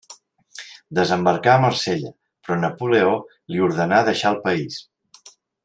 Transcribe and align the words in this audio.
Desembarcà 0.99 1.51
a 1.55 1.59
Marsella 1.65 2.09
però 2.47 2.57
Napoleó 2.63 3.13
li 3.55 3.63
ordenà 3.69 4.01
deixar 4.11 4.33
el 4.37 4.41
país. 4.49 4.83